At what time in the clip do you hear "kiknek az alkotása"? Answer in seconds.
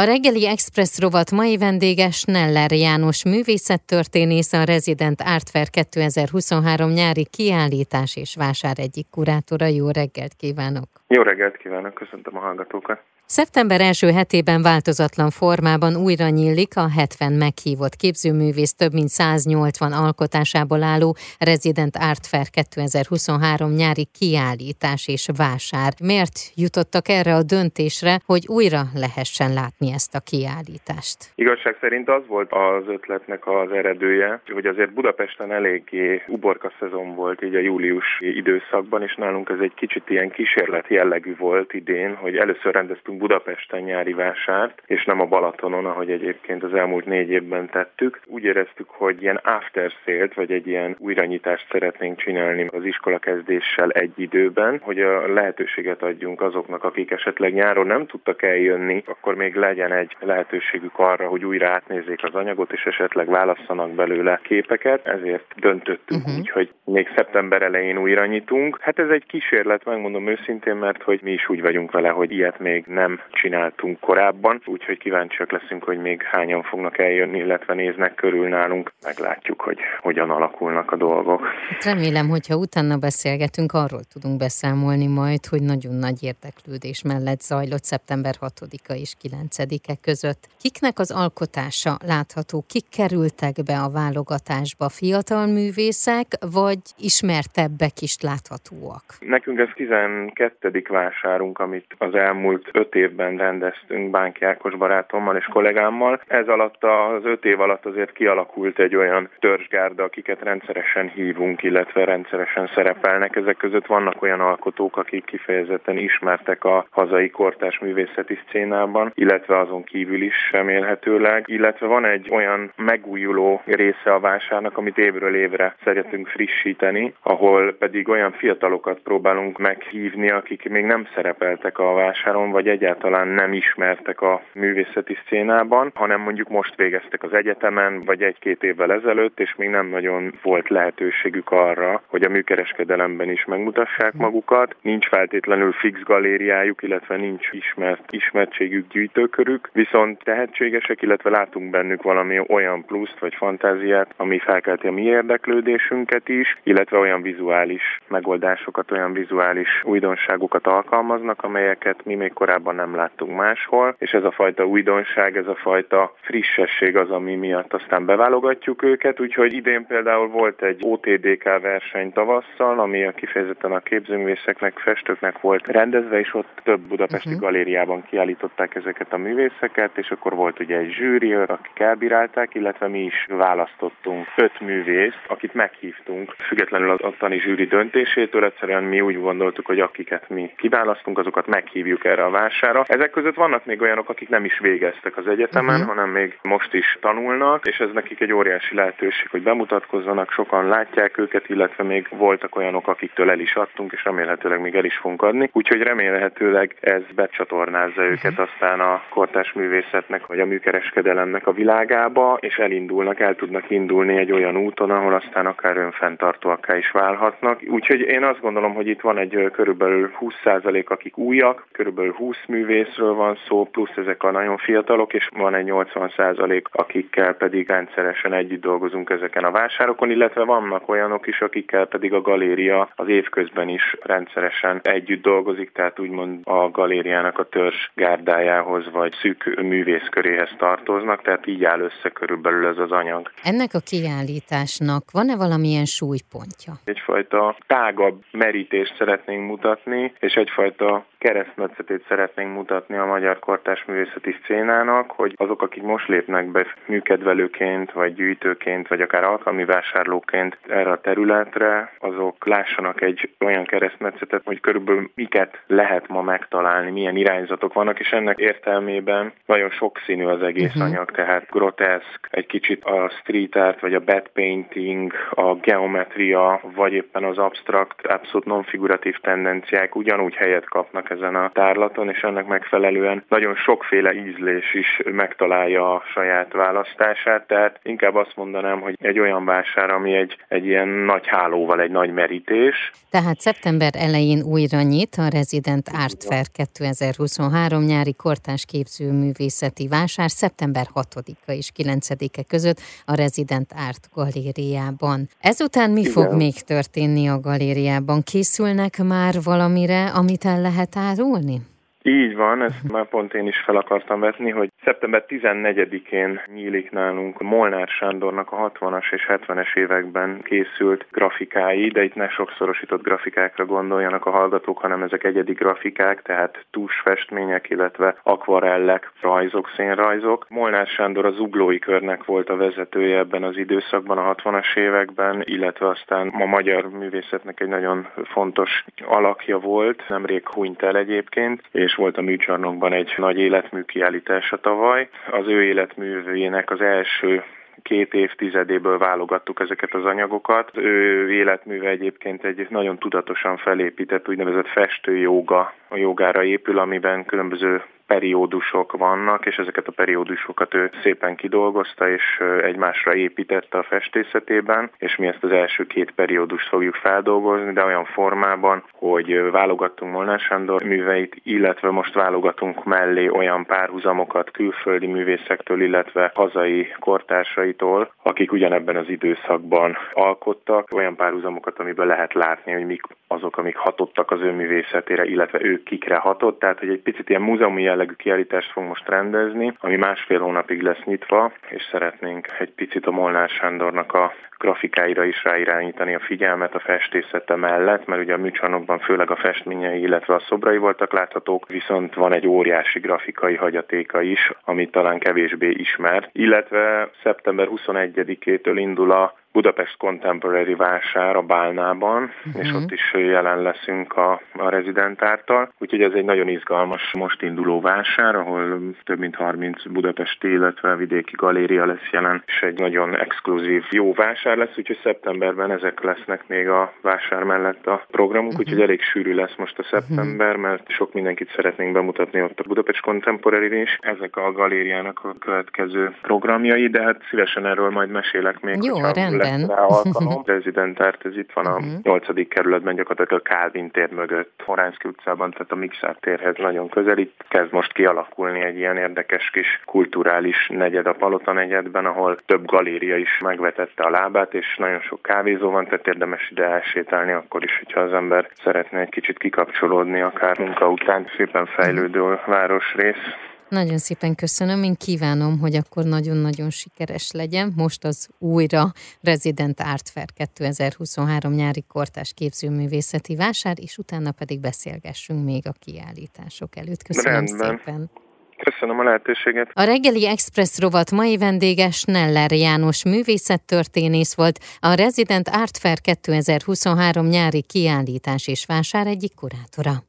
90.60-91.96